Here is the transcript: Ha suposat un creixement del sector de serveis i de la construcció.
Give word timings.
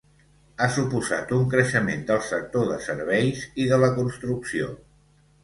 Ha 0.61 0.69
suposat 0.77 1.33
un 1.37 1.43
creixement 1.51 2.01
del 2.07 2.23
sector 2.29 2.65
de 2.71 2.79
serveis 2.87 3.45
i 3.65 3.69
de 3.75 3.81
la 3.85 3.93
construcció. 4.01 4.73